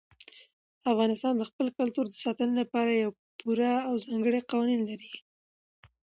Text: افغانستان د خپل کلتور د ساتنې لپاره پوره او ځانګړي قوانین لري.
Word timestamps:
افغانستان 0.91 1.33
د 1.37 1.43
خپل 1.49 1.67
کلتور 1.77 2.05
د 2.09 2.13
ساتنې 2.23 2.53
لپاره 2.61 3.11
پوره 3.39 3.73
او 3.87 3.93
ځانګړي 4.05 4.39
قوانین 4.49 4.81
لري. 4.89 5.13